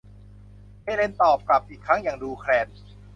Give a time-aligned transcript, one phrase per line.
[0.83, 2.67] เฮเลนตอบกลับอีกครั้งอย่างดูแคลน